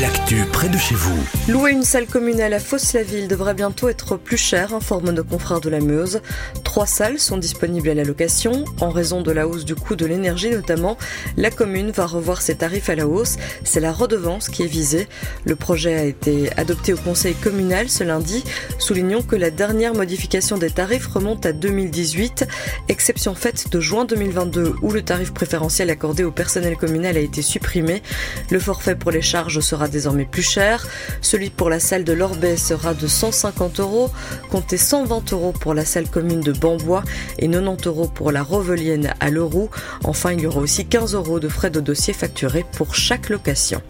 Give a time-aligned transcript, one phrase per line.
[0.00, 1.18] L'actu près de chez vous.
[1.48, 5.68] Louer une salle communale à Fosse-la-Ville devrait bientôt être plus cher, informe nos confrères de
[5.68, 6.22] la Meuse.
[6.64, 8.64] Trois salles sont disponibles à la location.
[8.80, 10.96] En raison de la hausse du coût de l'énergie notamment,
[11.36, 13.36] la commune va revoir ses tarifs à la hausse.
[13.62, 15.06] C'est la redevance qui est visée.
[15.44, 18.42] Le projet a été adopté au conseil communal ce lundi.
[18.78, 22.46] Soulignons que la dernière modification des tarifs remonte à 2018,
[22.88, 27.42] exception faite de juin 2022 où le tarif préférentiel accordé au personnel communal a été
[27.42, 28.02] supprimé.
[28.50, 30.86] Le forfait pour les charges sera désormais plus cher.
[31.20, 34.10] Celui pour la salle de l'Orbet sera de 150 euros,
[34.50, 37.02] comptez 120 euros pour la salle commune de Bambois
[37.38, 39.70] et 90 euros pour la Rovelienne à Leroux.
[40.04, 43.82] Enfin, il y aura aussi 15 euros de frais de dossier facturés pour chaque location.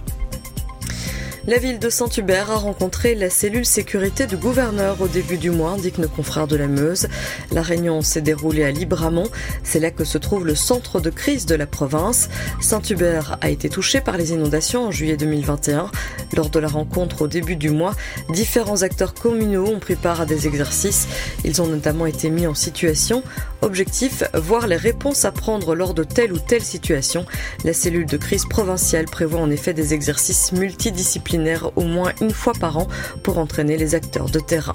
[1.47, 5.71] La ville de Saint-Hubert a rencontré la cellule sécurité du gouverneur au début du mois,
[5.71, 7.09] indique nos confrères de la Meuse.
[7.51, 9.27] La réunion s'est déroulée à Libramont.
[9.63, 12.29] C'est là que se trouve le centre de crise de la province.
[12.61, 15.91] Saint-Hubert a été touché par les inondations en juillet 2021.
[16.37, 17.95] Lors de la rencontre au début du mois,
[18.29, 21.09] différents acteurs communaux ont pris part à des exercices.
[21.45, 23.23] Ils ont notamment été mis en situation.
[23.63, 27.27] Objectif, voir les réponses à prendre lors de telle ou telle situation.
[27.65, 32.55] La cellule de crise provinciale prévoit en effet des exercices multidisciplinaires au moins une fois
[32.59, 32.89] par an
[33.23, 34.75] pour entraîner les acteurs de terrain.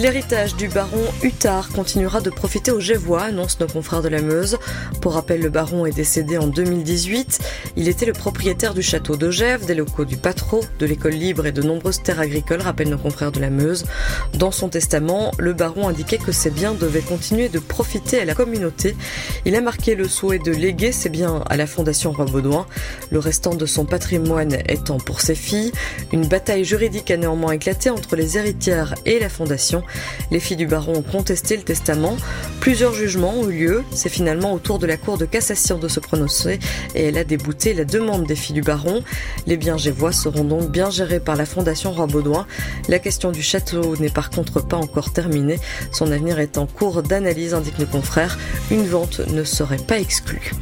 [0.00, 4.56] L'héritage du baron Huttard continuera de profiter aux Gévois, annonce nos confrères de la Meuse.
[5.02, 7.38] Pour rappel, le baron est décédé en 2018.
[7.76, 9.30] Il était le propriétaire du château de
[9.66, 13.30] des locaux du Patro, de l'école libre et de nombreuses terres agricoles, rappellent nos confrères
[13.30, 13.84] de la Meuse.
[14.32, 18.34] Dans son testament, le baron indiquait que ses biens devaient continuer de profiter à la
[18.34, 18.96] communauté.
[19.44, 22.66] Il a marqué le souhait de léguer ses biens à la Fondation Roi Baudouin,
[23.10, 25.72] le restant de son patrimoine étant pour ses filles.
[26.10, 29.82] Une bataille juridique a néanmoins éclaté entre les héritières et la Fondation.
[30.30, 32.16] Les filles du baron ont contesté le testament.
[32.60, 33.84] Plusieurs jugements ont eu lieu.
[33.92, 36.58] C'est finalement au tour de la Cour de cassation de se prononcer
[36.94, 39.02] et elle a débouté la demande des filles du baron.
[39.46, 42.46] Les biens gévois seront donc bien gérés par la Fondation Roi Baudouin.
[42.88, 45.58] La question du château n'est par contre pas encore terminée.
[45.92, 48.38] Son avenir est en cours d'analyse, indique le confrère.
[48.70, 50.52] Une vente ne serait pas exclue.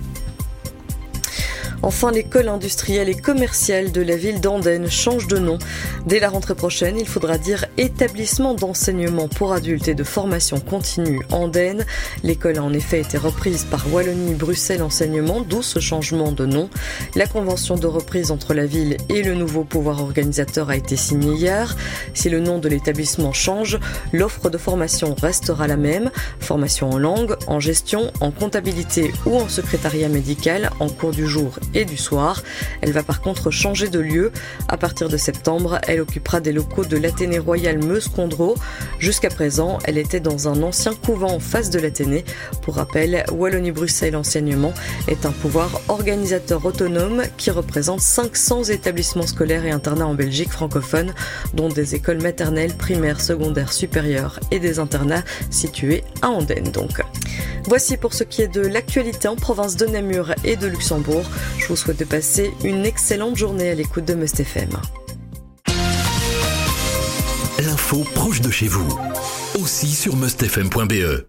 [1.83, 5.59] Enfin, l'école industrielle et commerciale de la ville d'Andenne change de nom.
[6.07, 11.21] Dès la rentrée prochaine, il faudra dire établissement d'enseignement pour adultes et de formation continue
[11.31, 11.87] Andenne.
[12.25, 16.69] L'école a en effet été reprise par Wallonie-Bruxelles Enseignement, d'où ce changement de nom.
[17.15, 21.35] La convention de reprise entre la ville et le nouveau pouvoir organisateur a été signée
[21.35, 21.77] hier.
[22.13, 23.79] Si le nom de l'établissement change,
[24.13, 26.11] l'offre de formation restera la même.
[26.41, 31.59] Formation en langue, en gestion, en comptabilité ou en secrétariat médical en cours du jour
[31.85, 32.43] du soir.
[32.81, 34.33] Elle va par contre changer de lieu.
[34.69, 38.57] À partir de septembre, elle occupera des locaux de l'Athénée Royal Meuse-Condreau.
[38.99, 42.25] Jusqu'à présent, elle était dans un ancien couvent en face de l'Athénée.
[42.63, 44.75] Pour rappel, Wallonie-Bruxelles Enseignement
[45.07, 51.13] est un pouvoir organisateur autonome qui représente 500 établissements scolaires et internats en Belgique francophone,
[51.55, 57.01] dont des écoles maternelles, primaires, secondaires, supérieures et des internats situés à Andenne donc.
[57.69, 61.25] Voici pour ce qui est de l'actualité en province de Namur et de Luxembourg.
[61.59, 64.71] Je vous souhaite de passer une excellente journée à l'écoute de Must FM.
[67.59, 68.89] L'info proche de chez vous,
[69.61, 71.27] aussi sur mustfm.be.